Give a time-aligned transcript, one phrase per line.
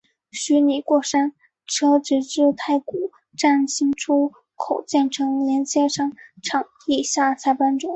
[0.31, 1.33] 虚拟过山
[1.67, 7.87] 车直至太古站新出口建成连接商场地下才搬走。